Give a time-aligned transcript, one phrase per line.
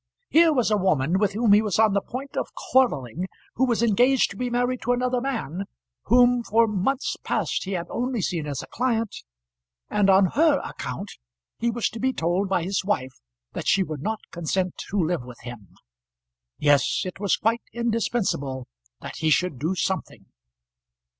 [0.29, 3.83] Here was a woman, with whom he was on the point of quarrelling, who was
[3.83, 5.65] engaged to be married to another man,
[6.05, 9.17] whom for months past he had only seen as a client;
[9.91, 11.11] and on her account
[11.59, 13.13] he was to be told by his wife
[13.53, 15.75] that she would not consent to live with him!
[16.57, 18.67] Yes; it was quite indispensable
[19.01, 20.25] that he should do something.